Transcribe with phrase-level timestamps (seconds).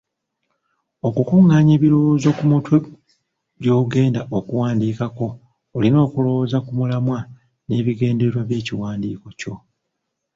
[1.07, 2.77] Okukuŋŋaanya ebirowoozo ku mutwe
[3.61, 5.27] gy’ogenda okuwandiikako,
[5.75, 7.19] olina okulowooza ku mulamwa
[7.67, 9.53] n’ebigendererwa by’ekiwandiiko kyo.